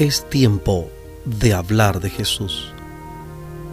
[0.00, 0.88] Es tiempo
[1.26, 2.72] de hablar de Jesús.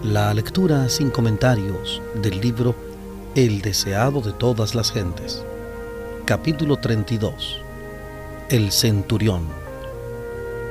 [0.04, 2.75] La lectura sin comentarios del libro
[3.34, 5.45] El deseado de todas las gentes.
[6.25, 7.61] Capítulo 32.
[8.49, 9.48] El centurión.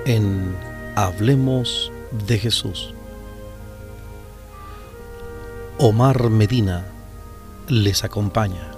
[0.05, 0.55] En
[0.95, 1.91] Hablemos
[2.27, 2.93] de Jesús.
[5.79, 6.85] Omar Medina
[7.69, 8.73] les acompaña.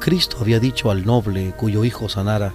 [0.00, 2.52] Cristo había dicho al noble cuyo hijo sanara,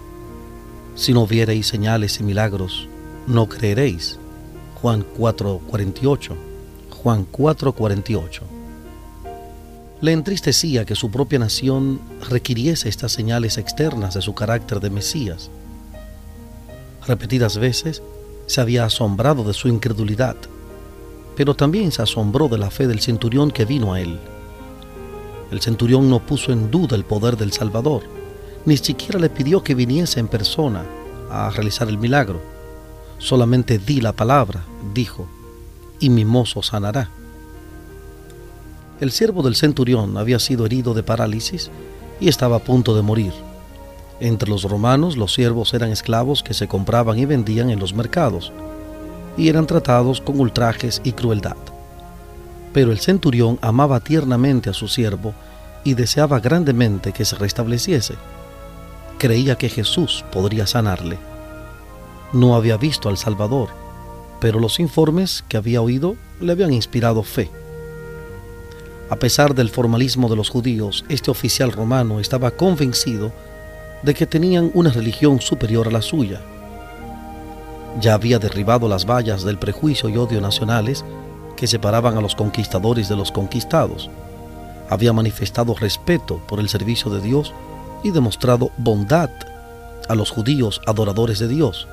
[0.96, 2.88] si no viereis señales y milagros,
[3.28, 4.20] no creeréis.
[4.82, 6.36] Juan 4:48.
[6.92, 8.42] Juan 4:48.
[10.02, 15.50] Le entristecía que su propia nación requiriese estas señales externas de su carácter de Mesías.
[17.08, 18.04] Repetidas veces
[18.46, 20.36] se había asombrado de su incredulidad,
[21.36, 24.20] pero también se asombró de la fe del centurión que vino a él.
[25.50, 28.04] El centurión no puso en duda el poder del Salvador
[28.66, 30.84] ni siquiera le pidió que viniese en persona
[31.30, 32.42] a realizar el milagro.
[33.18, 35.28] Solamente di la palabra, dijo,
[36.00, 37.10] y mi mozo sanará.
[39.00, 41.72] El siervo del centurión había sido herido de parálisis
[42.20, 43.34] y estaba a punto de morir.
[44.20, 48.54] Entre los romanos los siervos eran esclavos que se compraban y vendían en los mercados
[49.36, 51.58] y eran tratados con ultrajes y crueldad.
[52.72, 55.34] Pero el centurión amaba tiernamente a su siervo
[55.84, 58.16] y deseaba grandemente que se restableciese
[59.24, 61.18] creía que Jesús podría sanarle.
[62.34, 63.70] No había visto al Salvador,
[64.42, 67.50] pero los informes que había oído le habían inspirado fe.
[69.10, 73.32] A pesar del formalismo de los judíos, este oficial romano estaba convencido
[74.04, 76.42] de que tenían una religión superior a la suya.
[78.02, 81.06] Ya había derribado las vallas del prejuicio y odio nacionales
[81.56, 84.10] que separaban a los conquistadores de los conquistados.
[84.90, 87.54] Había manifestado respeto por el servicio de Dios
[88.04, 89.30] y demostrado bondad
[90.08, 91.88] a los judíos adoradores de Dios.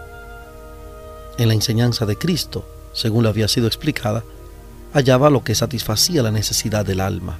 [1.38, 4.24] En la enseñanza de Cristo, según le había sido explicada,
[4.92, 7.38] hallaba lo que satisfacía la necesidad del alma.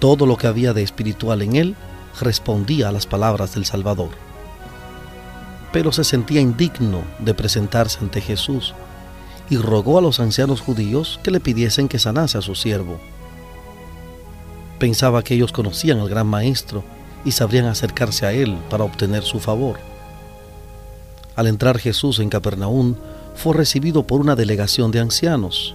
[0.00, 1.76] Todo lo que había de espiritual en él
[2.20, 4.10] respondía a las palabras del Salvador.
[5.72, 8.74] Pero se sentía indigno de presentarse ante Jesús
[9.48, 12.98] y rogó a los ancianos judíos que le pidiesen que sanase a su siervo.
[14.78, 16.84] Pensaba que ellos conocían al gran maestro
[17.26, 19.78] y sabrían acercarse a él para obtener su favor.
[21.34, 22.94] Al entrar Jesús en Capernaum,
[23.34, 25.74] fue recibido por una delegación de ancianos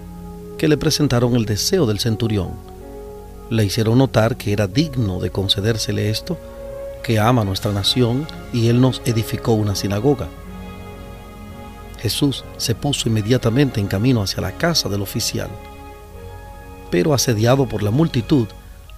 [0.58, 2.52] que le presentaron el deseo del centurión.
[3.50, 6.38] Le hicieron notar que era digno de concedérsele esto,
[7.04, 10.30] que ama nuestra nación y él nos edificó una sinagoga.
[12.00, 15.50] Jesús se puso inmediatamente en camino hacia la casa del oficial,
[16.90, 18.48] pero asediado por la multitud,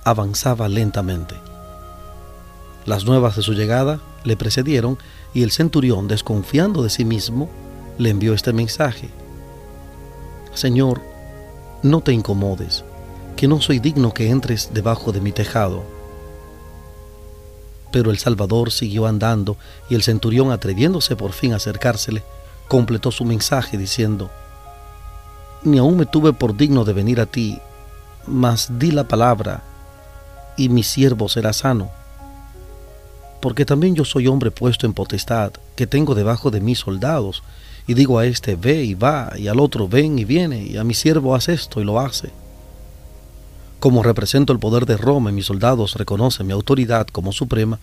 [0.04, 1.36] avanzaba lentamente.
[2.86, 4.98] Las nuevas de su llegada le precedieron
[5.34, 7.50] y el centurión, desconfiando de sí mismo,
[7.98, 9.10] le envió este mensaje.
[10.54, 11.02] Señor,
[11.82, 12.84] no te incomodes,
[13.38, 15.84] que no soy digno que entres debajo de mi tejado.
[17.92, 19.56] Pero el Salvador siguió andando
[19.90, 22.24] y el centurión, atreviéndose por fin a acercársele,
[22.68, 24.30] completó su mensaje diciendo,
[25.64, 27.60] Ni aún me tuve por digno de venir a ti,
[28.28, 29.64] mas di la palabra,
[30.58, 32.03] y mi siervo será sano
[33.44, 37.44] porque también yo soy hombre puesto en potestad, que tengo debajo de mí soldados,
[37.86, 40.86] y digo a este ve y va, y al otro ven y viene, y a
[40.86, 42.30] mi siervo haz esto y lo hace.
[43.82, 47.80] Como represento el poder de Roma y mis soldados reconocen mi autoridad como suprema,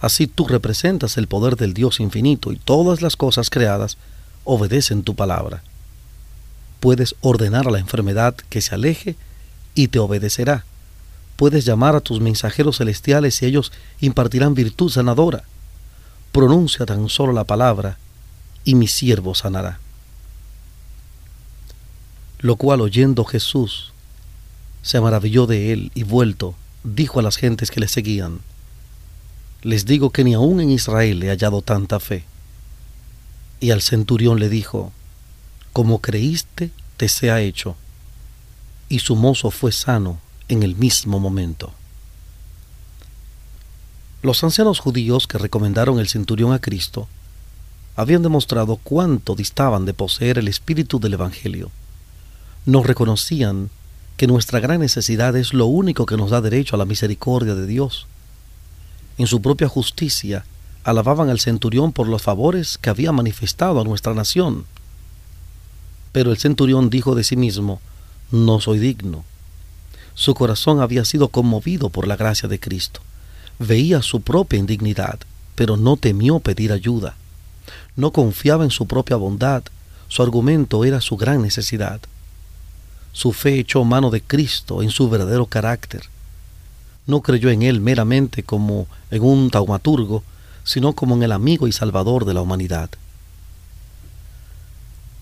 [0.00, 3.98] así tú representas el poder del Dios infinito y todas las cosas creadas
[4.44, 5.64] obedecen tu palabra.
[6.78, 9.16] Puedes ordenar a la enfermedad que se aleje
[9.74, 10.64] y te obedecerá
[11.40, 15.44] Puedes llamar a tus mensajeros celestiales y ellos impartirán virtud sanadora.
[16.32, 17.96] Pronuncia tan solo la palabra
[18.62, 19.80] y mi siervo sanará.
[22.40, 23.94] Lo cual oyendo Jesús,
[24.82, 28.40] se maravilló de él y vuelto, dijo a las gentes que le seguían,
[29.62, 32.24] Les digo que ni aun en Israel he hallado tanta fe.
[33.60, 34.92] Y al centurión le dijo,
[35.72, 37.76] Como creíste, te sea hecho.
[38.90, 41.72] Y su mozo fue sano en el mismo momento.
[44.20, 47.06] Los ancianos judíos que recomendaron el centurión a Cristo
[47.94, 51.70] habían demostrado cuánto distaban de poseer el espíritu del Evangelio.
[52.66, 53.70] No reconocían
[54.16, 57.66] que nuestra gran necesidad es lo único que nos da derecho a la misericordia de
[57.66, 58.08] Dios.
[59.18, 60.44] En su propia justicia,
[60.82, 64.64] alababan al centurión por los favores que había manifestado a nuestra nación.
[66.10, 67.80] Pero el centurión dijo de sí mismo,
[68.32, 69.24] no soy digno
[70.14, 73.00] su corazón había sido conmovido por la gracia de Cristo.
[73.58, 75.18] Veía su propia indignidad,
[75.54, 77.16] pero no temió pedir ayuda.
[77.96, 79.62] No confiaba en su propia bondad,
[80.08, 82.00] su argumento era su gran necesidad.
[83.12, 86.02] Su fe echó mano de Cristo en su verdadero carácter.
[87.06, 90.22] No creyó en Él meramente como en un taumaturgo,
[90.64, 92.90] sino como en el amigo y salvador de la humanidad.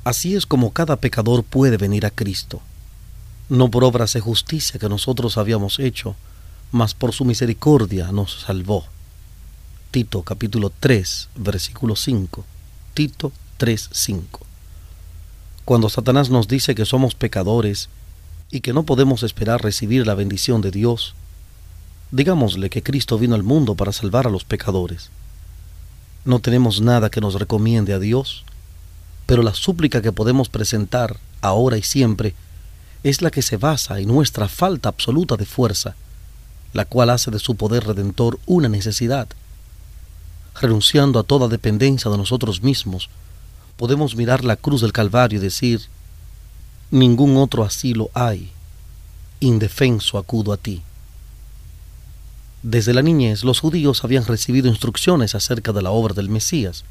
[0.05, 2.63] Así es como cada pecador puede venir a Cristo,
[3.49, 6.17] no por obras de justicia que nosotros habíamos hecho,
[6.71, 8.85] mas por su misericordia nos salvó.
[9.91, 12.45] Tito capítulo 3, versículo 5.
[12.93, 14.41] Tito 3, 5.
[15.65, 17.89] Cuando Satanás nos dice que somos pecadores
[18.51, 21.15] y que no podemos esperar recibir la bendición de Dios,
[22.11, 25.11] digámosle que Cristo vino al mundo para salvar a los pecadores.
[26.25, 28.45] No tenemos nada que nos recomiende a Dios,
[29.25, 32.35] pero la súplica que podemos presentar ahora y siempre
[33.03, 35.95] es la que se basa en nuestra falta absoluta de fuerza,
[36.73, 39.29] la cual hace de su poder redentor una necesidad.
[40.61, 43.09] Renunciando a toda dependencia de nosotros mismos,
[43.77, 45.83] podemos mirar la cruz del Calvario y decir,
[46.91, 48.51] ningún otro asilo hay,
[49.41, 50.83] indefenso acudo a ti.
[52.63, 56.85] Desde la niñez los judíos habían recibido instrucciones acerca de la obra del Mesías,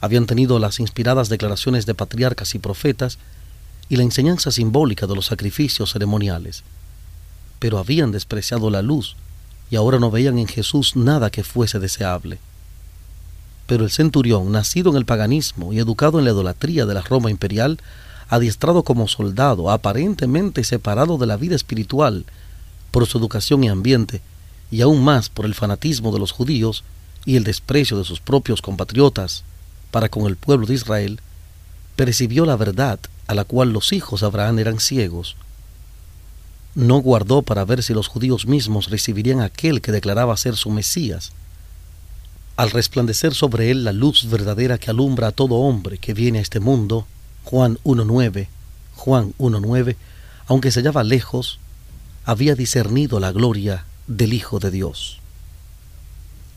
[0.00, 3.18] habían tenido las inspiradas declaraciones de patriarcas y profetas
[3.92, 6.62] y la enseñanza simbólica de los sacrificios ceremoniales,
[7.58, 9.16] pero habían despreciado la luz
[9.70, 12.38] y ahora no veían en Jesús nada que fuese deseable.
[13.66, 17.30] Pero el centurión, nacido en el paganismo y educado en la idolatría de la Roma
[17.30, 17.80] imperial,
[18.30, 22.24] adiestrado como soldado, aparentemente separado de la vida espiritual
[22.92, 24.22] por su educación y ambiente,
[24.70, 26.82] y aún más por el fanatismo de los judíos
[27.26, 29.44] y el desprecio de sus propios compatriotas
[29.90, 31.20] para con el pueblo de Israel,
[31.94, 35.36] percibió la verdad a la cual los hijos de Abraham eran ciegos.
[36.74, 41.32] No guardó para ver si los judíos mismos recibirían aquel que declaraba ser su Mesías,
[42.56, 46.42] al resplandecer sobre él la luz verdadera que alumbra a todo hombre que viene a
[46.42, 47.06] este mundo,
[47.44, 48.48] Juan 1.9,
[48.94, 49.96] Juan 1.9,
[50.46, 51.58] aunque se hallaba lejos,
[52.24, 55.18] había discernido la gloria del Hijo de Dios.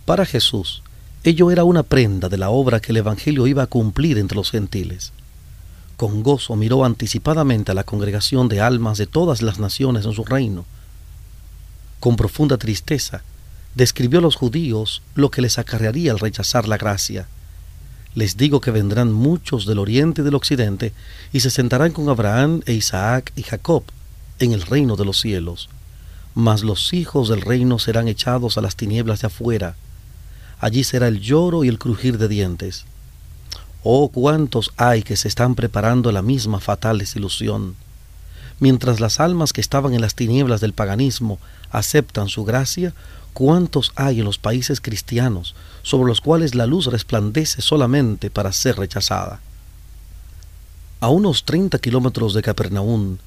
[0.06, 0.84] Para Jesús,
[1.24, 4.52] ello era una prenda de la obra que el Evangelio iba a cumplir entre los
[4.52, 5.12] gentiles.
[5.98, 10.26] Con gozo miró anticipadamente a la congregación de almas de todas las naciones en su
[10.26, 10.66] reino.
[12.02, 13.24] Con profunda tristeza,
[13.76, 17.28] describió a los judíos lo que les acarrearía al rechazar la gracia.
[18.14, 20.94] Les digo que vendrán muchos del oriente y del occidente
[21.34, 23.84] y se sentarán con Abraham e Isaac y Jacob
[24.40, 25.70] en el reino de los cielos.
[26.34, 29.76] Mas los hijos del reino serán echados a las tinieblas de afuera.
[30.60, 32.86] Allí será el lloro y el crujir de dientes.
[33.88, 37.76] Oh, cuántos hay que se están preparando la misma fatal desilusión.
[38.60, 41.38] Mientras las almas que estaban en las tinieblas del paganismo
[41.72, 42.94] aceptan su gracia,
[43.36, 48.78] ¿Cuántos hay en los países cristianos sobre los cuales la luz resplandece solamente para ser
[48.78, 49.42] rechazada?
[51.02, 53.18] A unos 30 kilómetros de Capernaum,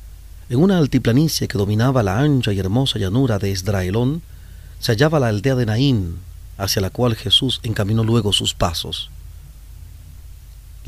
[0.48, 4.22] en una altiplanicie que dominaba la ancha y hermosa llanura de Esdraelón,
[4.78, 6.16] se hallaba la aldea de Naín,
[6.56, 9.10] hacia la cual Jesús encaminó luego sus pasos.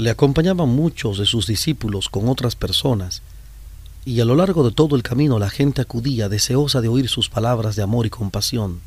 [0.01, 3.21] Le acompañaban muchos de sus discípulos con otras personas,
[4.07, 7.29] y a lo largo de todo el camino la gente acudía deseosa de oír sus
[7.29, 8.81] palabras de amor y compasión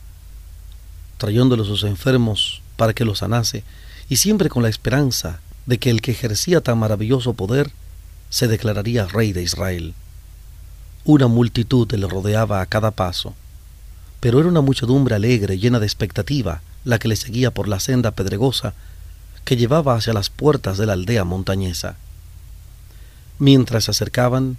[1.20, 3.64] trayéndole a sus enfermos para que los sanase,
[4.10, 7.70] y siempre con la esperanza de que el que ejercía tan maravilloso poder
[8.32, 9.94] se declararía rey de Israel.
[11.06, 13.36] Una multitud le rodeaba a cada paso,
[14.20, 18.10] pero era una muchedumbre alegre, llena de expectativa, la que le seguía por la senda
[18.10, 18.74] pedregosa
[19.46, 21.98] que llevaba hacia las puertas de la aldea montañesa.
[23.40, 24.58] Mientras se acercaban,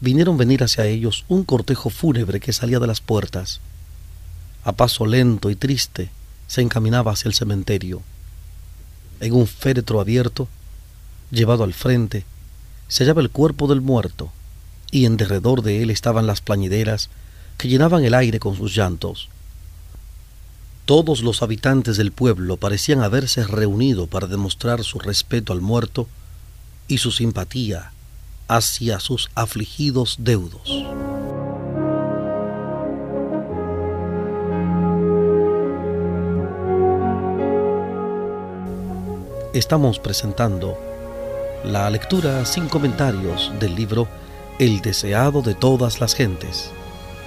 [0.00, 3.60] vinieron venir hacia ellos un cortejo fúnebre que salía de las puertas
[4.66, 6.10] a paso lento y triste,
[6.48, 8.02] se encaminaba hacia el cementerio.
[9.20, 10.48] En un féretro abierto,
[11.30, 12.24] llevado al frente,
[12.88, 14.32] se hallaba el cuerpo del muerto,
[14.90, 17.10] y en derredor de él estaban las plañideras
[17.58, 19.28] que llenaban el aire con sus llantos.
[20.86, 26.08] Todos los habitantes del pueblo parecían haberse reunido para demostrar su respeto al muerto
[26.88, 27.92] y su simpatía
[28.48, 30.86] hacia sus afligidos deudos.
[39.58, 40.78] estamos presentando
[41.64, 44.06] la lectura sin comentarios del libro
[44.58, 46.70] El deseado de todas las gentes,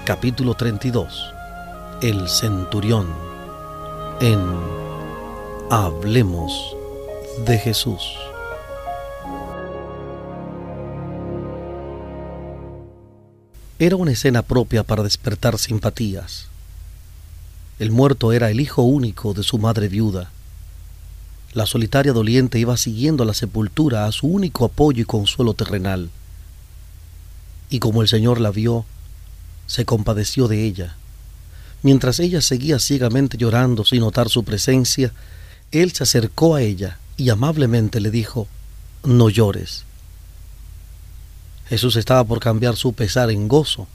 [0.05, 1.33] capítulo 32,
[2.03, 3.07] El centurión,
[4.21, 4.41] en
[5.69, 6.75] Hablemos
[7.45, 8.01] de Jesús.
[13.77, 16.47] Era una escena propia para despertar simpatías.
[17.79, 20.31] El muerto era el hijo único de su madre viuda.
[21.53, 26.09] La solitaria doliente iba siguiendo la sepultura a su único apoyo y consuelo terrenal.
[27.69, 28.83] Y como el Señor la vio,
[29.65, 30.98] se compadeció de ella.
[31.81, 35.13] Mientras ella seguía ciegamente llorando sin notar su presencia,
[35.71, 38.47] él se acercó a ella y amablemente le dijo,
[39.03, 39.85] no llores.
[41.67, 43.87] Jesús estaba por cambiar su pesar en gozo,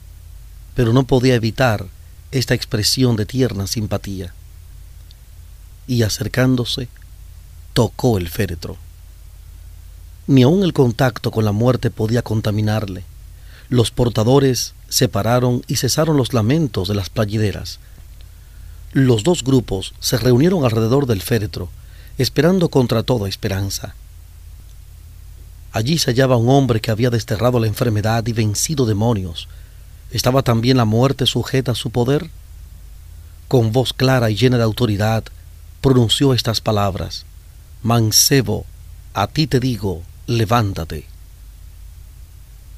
[0.75, 1.87] pero no podía evitar
[2.31, 4.33] esta expresión de tierna simpatía.
[5.87, 6.87] Y acercándose,
[7.73, 8.77] tocó el féretro.
[10.27, 13.03] Ni aun el contacto con la muerte podía contaminarle.
[13.69, 17.79] Los portadores se pararon y cesaron los lamentos de las playideras.
[18.93, 21.69] Los dos grupos se reunieron alrededor del féretro,
[22.17, 23.95] esperando contra toda esperanza.
[25.71, 29.49] Allí se hallaba un hombre que había desterrado la enfermedad y vencido demonios.
[30.11, 32.29] ¿Estaba también la muerte sujeta a su poder?
[33.49, 35.25] Con voz clara y llena de autoridad,
[35.81, 37.25] pronunció estas palabras.
[37.83, 38.65] Mancebo,
[39.13, 41.05] a ti te digo, levántate.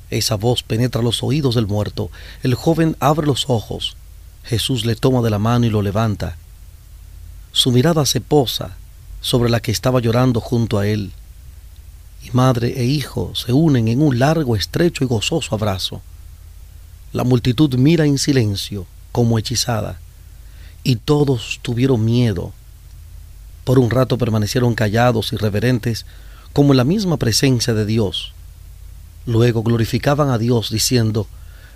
[0.10, 2.10] Esa voz penetra los oídos del muerto.
[2.44, 3.98] El joven abre los ojos.
[4.44, 6.38] Jesús le toma de la mano y lo levanta.
[7.52, 8.78] Su mirada se posa
[9.22, 11.12] sobre la que estaba llorando junto a él
[12.24, 16.02] y madre e hijo se unen en un largo, estrecho y gozoso abrazo.
[17.14, 20.00] La multitud mira en silencio, como hechizada,
[20.84, 22.54] y todos tuvieron miedo.
[23.64, 26.06] Por un rato permanecieron callados y reverentes,
[26.54, 28.34] como en la misma presencia de Dios.
[29.28, 31.28] Luego glorificaban a Dios diciendo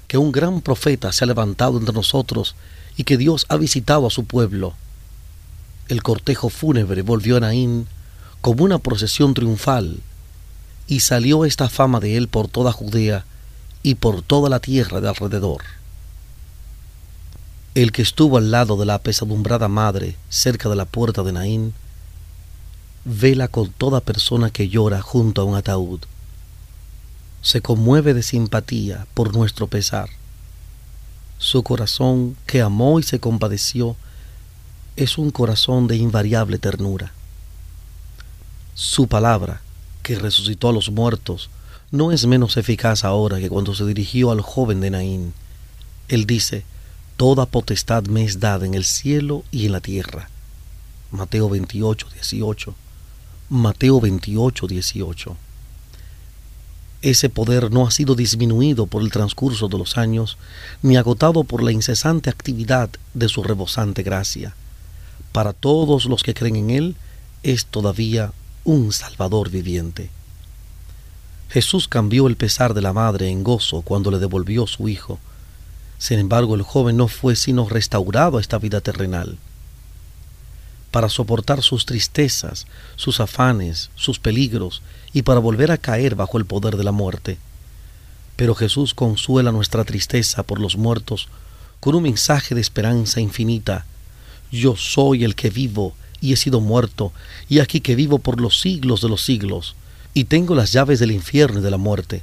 [0.07, 2.55] que un gran profeta se ha levantado entre nosotros
[2.95, 4.73] y que Dios ha visitado a su pueblo.
[5.89, 7.87] El cortejo fúnebre volvió a Naín
[8.39, 9.99] como una procesión triunfal
[10.87, 13.25] y salió esta fama de él por toda Judea
[13.83, 15.61] y por toda la tierra de alrededor.
[17.75, 21.73] El que estuvo al lado de la apesadumbrada madre cerca de la puerta de Naín,
[23.03, 25.99] vela con toda persona que llora junto a un ataúd.
[27.41, 30.09] Se conmueve de simpatía por nuestro pesar.
[31.37, 33.95] Su corazón, que amó y se compadeció,
[34.95, 37.13] es un corazón de invariable ternura.
[38.75, 39.61] Su palabra,
[40.03, 41.49] que resucitó a los muertos,
[41.91, 45.33] no es menos eficaz ahora que cuando se dirigió al joven de Naín.
[46.07, 46.63] Él dice,
[47.17, 50.29] Toda potestad me es dada en el cielo y en la tierra.
[51.11, 52.73] Mateo 28, 18.
[53.49, 55.37] Mateo 28, 18.
[57.01, 60.37] Ese poder no ha sido disminuido por el transcurso de los años,
[60.83, 64.53] ni agotado por la incesante actividad de su rebosante gracia.
[65.31, 66.95] Para todos los que creen en Él,
[67.41, 70.09] es todavía un Salvador viviente.
[71.49, 75.19] Jesús cambió el pesar de la madre en gozo cuando le devolvió su hijo.
[75.97, 79.37] Sin embargo, el joven no fue sino restaurado a esta vida terrenal.
[80.91, 84.81] Para soportar sus tristezas, sus afanes, sus peligros
[85.13, 87.37] y para volver a caer bajo el poder de la muerte.
[88.35, 91.29] Pero Jesús consuela nuestra tristeza por los muertos
[91.79, 93.85] con un mensaje de esperanza infinita.
[94.51, 97.11] Yo soy el que vivo y he sido muerto,
[97.49, 99.75] y aquí que vivo por los siglos de los siglos,
[100.13, 102.21] y tengo las llaves del infierno y de la muerte.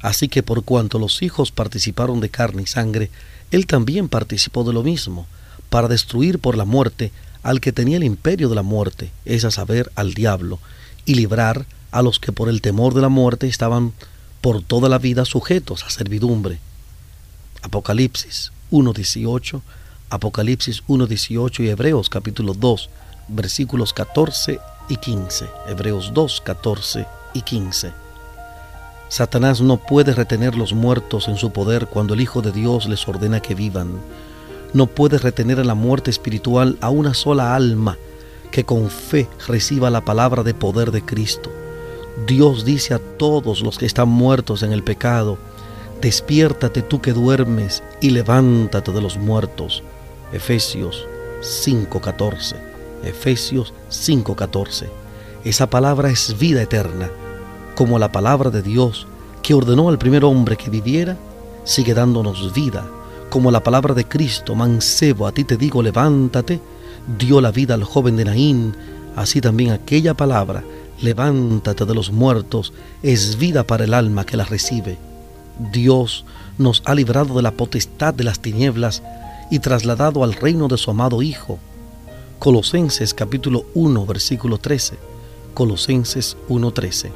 [0.00, 3.10] Así que por cuanto los hijos participaron de carne y sangre,
[3.50, 5.26] él también participó de lo mismo,
[5.70, 7.10] para destruir por la muerte
[7.46, 10.58] al que tenía el imperio de la muerte, es a saber, al diablo,
[11.04, 13.92] y librar a los que por el temor de la muerte estaban
[14.40, 16.58] por toda la vida sujetos a servidumbre.
[17.62, 19.62] Apocalipsis 1.18,
[20.10, 22.90] Apocalipsis 1.18 y Hebreos capítulo 2,
[23.28, 25.46] versículos 14 y 15.
[25.68, 27.92] Hebreos 2, 14 y 15.
[29.08, 33.06] Satanás no puede retener los muertos en su poder cuando el Hijo de Dios les
[33.06, 34.00] ordena que vivan.
[34.76, 37.96] No puede retener en la muerte espiritual a una sola alma
[38.50, 41.50] que con fe reciba la palabra de poder de Cristo.
[42.26, 45.38] Dios dice a todos los que están muertos en el pecado,
[46.02, 49.82] despiértate tú que duermes y levántate de los muertos.
[50.30, 51.06] Efesios
[51.40, 52.56] 5:14.
[53.02, 54.90] Efesios 5:14.
[55.42, 57.08] Esa palabra es vida eterna,
[57.76, 59.06] como la palabra de Dios
[59.42, 61.16] que ordenó al primer hombre que viviera,
[61.64, 62.84] sigue dándonos vida,
[63.30, 66.60] como la palabra de Cristo, mancebo, a ti te digo, levántate,
[67.18, 68.74] dio la vida al joven de Naín,
[69.14, 70.64] así también aquella palabra,
[71.00, 74.98] levántate de los muertos, es vida para el alma que la recibe.
[75.72, 76.24] Dios
[76.58, 79.02] nos ha librado de la potestad de las tinieblas
[79.50, 81.58] y trasladado al reino de su amado Hijo,
[82.38, 84.98] Colosenses capítulo 1 versículo 13.
[85.54, 87.10] Colosenses 1:13.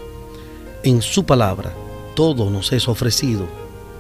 [0.83, 1.75] En su palabra
[2.17, 3.47] todo nos es ofrecido.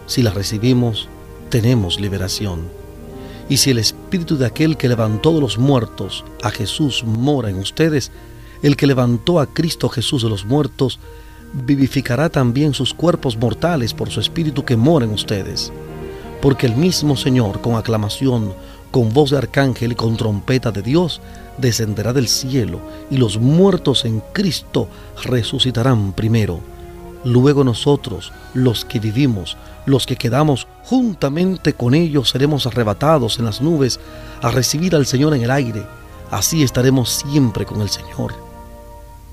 [0.07, 1.09] Si la recibimos,
[1.50, 2.69] tenemos liberación.
[3.49, 7.59] Y si el espíritu de aquel que levantó de los muertos a Jesús mora en
[7.59, 8.12] ustedes,
[8.62, 11.00] el que levantó a Cristo Jesús de los muertos,
[11.52, 15.73] vivificará también sus cuerpos mortales por su espíritu que mora en ustedes.
[16.40, 18.54] Porque el mismo Señor, con aclamación,
[18.92, 21.21] con voz de arcángel y con trompeta de Dios,
[21.59, 22.80] descenderá del cielo,
[23.11, 24.88] y los muertos en Cristo
[25.25, 26.61] resucitarán primero.
[27.25, 33.61] Luego nosotros, los que vivimos, los que quedamos juntamente con ellos, seremos arrebatados en las
[33.61, 34.00] nubes
[34.41, 35.85] a recibir al Señor en el aire.
[36.31, 38.35] Así estaremos siempre con el Señor.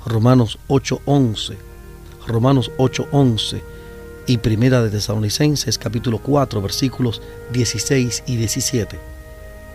[0.05, 1.57] Romanos 8:11,
[2.27, 3.61] Romanos 8:11
[4.25, 7.21] y Primera de Tesalonicenses capítulo 4 versículos
[7.53, 8.99] 16 y 17.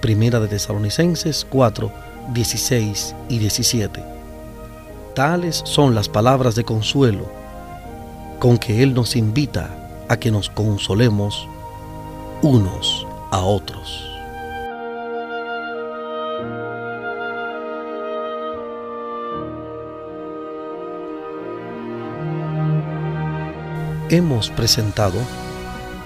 [0.03, 1.91] Primera de Tesalonicenses 4,
[2.35, 4.05] 16 y 17.
[5.15, 7.42] Tales son las palabras de consuelo
[8.43, 9.71] con que Él nos invita
[10.09, 11.47] a que nos consolemos
[12.43, 14.05] unos a otros.
[24.11, 25.21] Hemos presentado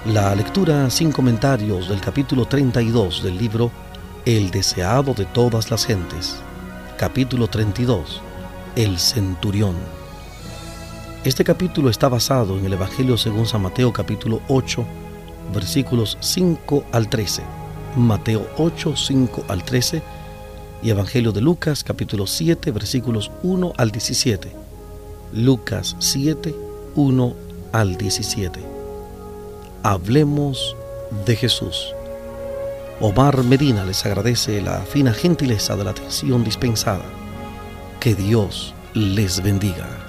[0.04, 3.70] la lectura sin comentarios del capítulo 32 del libro
[4.26, 6.36] El deseado de todas las gentes.
[6.98, 8.20] Capítulo 32.
[8.74, 10.05] El centurión.
[11.26, 14.87] Este capítulo está basado en el Evangelio según San Mateo capítulo 8,
[15.52, 17.42] versículos 5 al 13.
[17.97, 20.02] Mateo 8, 5 al 13
[20.85, 24.52] y Evangelio de Lucas capítulo 7, versículos 1 al 17.
[25.33, 26.54] Lucas 7,
[26.95, 27.35] 1
[27.73, 28.61] al 17.
[29.83, 30.76] Hablemos
[31.26, 31.92] de Jesús.
[33.00, 37.04] Omar Medina les agradece la fina gentileza de la atención dispensada.
[37.99, 40.05] Que Dios les bendiga.